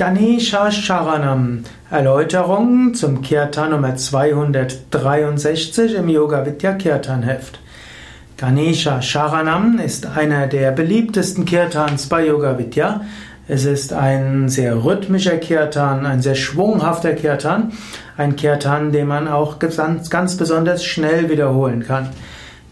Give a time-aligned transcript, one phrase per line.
[0.00, 1.64] Ganesha Sharanam.
[1.90, 7.58] Erläuterung zum Kirtan Nummer 263 im Yoga Vidya Kirtan Heft.
[8.38, 13.02] Ganesha Sharanam ist einer der beliebtesten Kirtans bei Yoga Vidya.
[13.46, 17.72] Es ist ein sehr rhythmischer Kirtan, ein sehr schwunghafter Kirtan,
[18.16, 22.08] ein Kirtan, den man auch ganz, ganz besonders schnell wiederholen kann.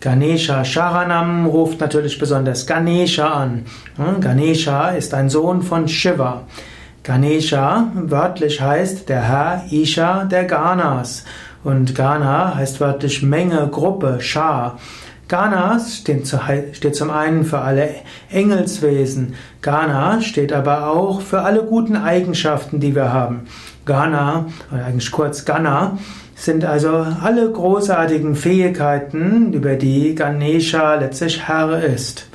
[0.01, 3.67] Ganesha Sharanam ruft natürlich besonders Ganesha an.
[3.99, 6.47] Hm, Ganesha ist ein Sohn von Shiva.
[7.09, 11.25] Ganesha wörtlich heißt der Herr Isha der Ganas
[11.65, 14.79] und Gana heißt wörtlich Menge, Gruppe, Schar.
[15.27, 17.89] Ganas steht, zum einen für alle
[18.31, 19.37] Engelswesen.
[19.63, 23.47] Gana steht aber auch für alle guten Eigenschaften, die wir haben.
[23.87, 25.97] Gana, oder eigentlich kurz Gana,
[26.35, 32.27] sind also alle großartigen Fähigkeiten, über die Ganesha letztlich Herr ist.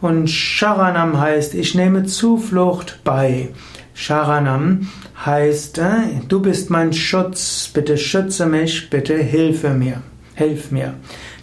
[0.00, 3.50] Und Sharanam heißt, ich nehme Zuflucht bei.
[3.96, 4.88] Sharanam
[5.24, 10.02] heißt, äh, du bist mein Schutz, bitte schütze mich, bitte hilfe mir,
[10.34, 10.92] hilf mir.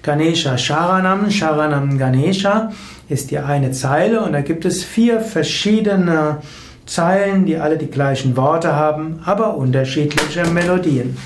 [0.03, 2.71] Ganesha Sharanam, Sharanam Ganesha
[3.09, 6.37] ist die eine Zeile und da gibt es vier verschiedene
[6.85, 11.17] Zeilen, die alle die gleichen Worte haben, aber unterschiedliche Melodien.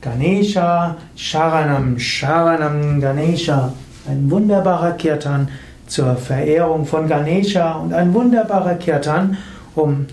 [0.00, 3.72] Ganesha, Sharanam, Sharanam Ganesha,
[4.08, 5.48] ein wunderbarer Kirtan
[5.88, 9.38] zur Verehrung von Ganesha und ein wunderbarer Kirtan,
[9.74, 10.06] um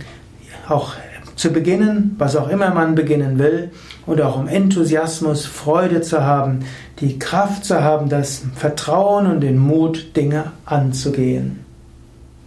[0.70, 0.94] auch
[1.36, 3.72] zu beginnen, was auch immer man beginnen will,
[4.06, 6.60] und auch um Enthusiasmus, Freude zu haben,
[7.00, 11.65] die Kraft zu haben, das Vertrauen und den Mut, Dinge anzugehen.